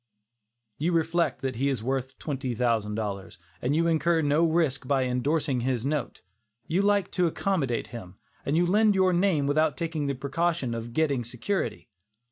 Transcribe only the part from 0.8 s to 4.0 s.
reflect that he is worth twenty thousand dollars, and you